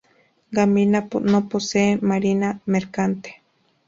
[0.51, 3.43] Gambia no posee marina mercante.